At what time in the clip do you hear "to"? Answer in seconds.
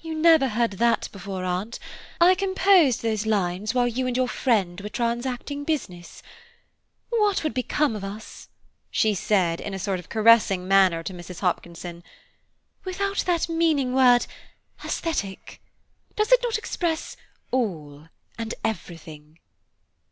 11.02-11.12